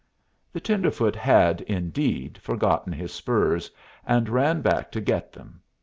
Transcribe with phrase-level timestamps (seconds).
[0.51, 3.69] The tenderfoot had, indeed, forgotten his spurs,
[4.03, 5.61] and he ran back to get them.